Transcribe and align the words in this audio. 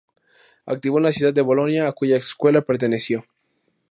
Activo 0.65 0.97
en 0.97 1.03
la 1.03 1.11
ciudad 1.11 1.31
de 1.31 1.43
Bolonia, 1.43 1.87
a 1.87 1.91
cuya 1.91 2.17
escuela 2.17 2.63
perteneció. 2.63 3.23